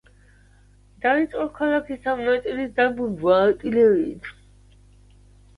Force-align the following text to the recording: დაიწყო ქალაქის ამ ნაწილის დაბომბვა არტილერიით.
დაიწყო 1.05 1.45
ქალაქის 1.59 2.09
ამ 2.13 2.23
ნაწილის 2.29 2.71
დაბომბვა 2.81 3.37
არტილერიით. 3.43 4.31